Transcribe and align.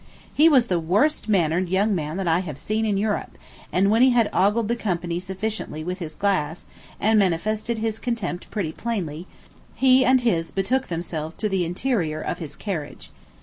He 0.33 0.49
was 0.49 0.65
the 0.65 0.79
worst 0.79 1.29
mannered 1.29 1.69
young 1.69 1.93
man 1.93 2.17
that 2.17 2.27
I 2.27 2.39
have 2.39 2.57
seen 2.57 2.87
in 2.87 2.97
Europe; 2.97 3.37
and 3.71 3.91
when 3.91 4.01
he 4.01 4.09
had 4.09 4.31
ogled 4.33 4.67
the 4.67 4.75
company 4.75 5.19
sufficiently 5.19 5.83
with 5.83 5.99
his 5.99 6.15
glass, 6.15 6.65
and 6.99 7.19
manifested 7.19 7.77
his 7.77 7.99
contempt 7.99 8.49
pretty 8.49 8.71
plainly, 8.71 9.27
he 9.75 10.03
and 10.03 10.21
his 10.21 10.49
betook 10.49 10.87
themselves 10.87 11.35
to 11.35 11.47
the 11.47 11.65
interior 11.65 12.19
of 12.19 12.39
his 12.39 12.55
carriage. 12.55 13.11